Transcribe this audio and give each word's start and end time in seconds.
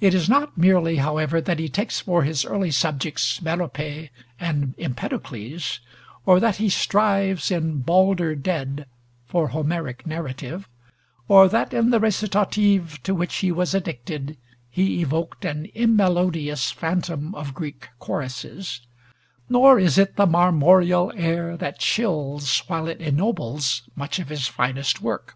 It 0.00 0.14
is 0.14 0.30
not 0.30 0.56
merely, 0.56 0.96
however, 0.96 1.38
that 1.38 1.58
he 1.58 1.68
takes 1.68 2.00
for 2.00 2.22
his 2.22 2.46
early 2.46 2.70
subjects 2.70 3.42
Merope 3.42 4.08
and 4.40 4.74
Empedocles, 4.78 5.80
or 6.24 6.40
that 6.40 6.56
he 6.56 6.70
strives 6.70 7.50
in 7.50 7.82
'Balder 7.82 8.34
Dead' 8.34 8.86
for 9.26 9.48
Homeric 9.48 10.06
narrative, 10.06 10.70
or 11.28 11.50
that 11.50 11.74
in 11.74 11.90
the 11.90 12.00
recitative 12.00 13.02
to 13.02 13.14
which 13.14 13.34
he 13.40 13.52
was 13.52 13.74
addicted 13.74 14.38
he 14.70 15.02
evoked 15.02 15.44
an 15.44 15.66
immelodious 15.74 16.72
phantom 16.72 17.34
of 17.34 17.52
Greek 17.52 17.90
choruses; 17.98 18.80
nor 19.50 19.78
is 19.78 19.98
it 19.98 20.16
the 20.16 20.24
"marmoreal 20.24 21.12
air" 21.14 21.58
that 21.58 21.78
chills 21.78 22.60
while 22.68 22.88
it 22.88 23.02
ennobles 23.02 23.82
much 23.94 24.18
of 24.18 24.30
his 24.30 24.46
finest 24.48 25.02
work. 25.02 25.34